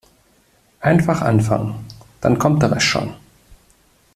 Einfach 0.79 1.21
anfangen, 1.21 1.85
dann 2.21 2.39
kommt 2.39 2.63
der 2.63 2.71
Rest 2.71 2.87
schon. 2.87 3.13